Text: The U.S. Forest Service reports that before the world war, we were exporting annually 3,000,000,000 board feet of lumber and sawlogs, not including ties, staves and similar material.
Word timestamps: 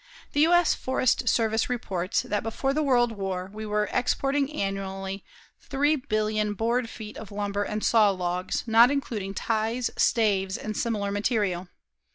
The 0.33 0.39
U.S. 0.39 0.73
Forest 0.73 1.29
Service 1.29 1.69
reports 1.69 2.23
that 2.23 2.41
before 2.41 2.73
the 2.73 2.81
world 2.81 3.11
war, 3.11 3.51
we 3.53 3.67
were 3.67 3.87
exporting 3.91 4.51
annually 4.51 5.23
3,000,000,000 5.69 6.57
board 6.57 6.89
feet 6.89 7.17
of 7.17 7.31
lumber 7.31 7.61
and 7.61 7.83
sawlogs, 7.83 8.67
not 8.67 8.89
including 8.89 9.35
ties, 9.35 9.91
staves 9.97 10.57
and 10.57 10.75
similar 10.75 11.11
material. 11.11 11.67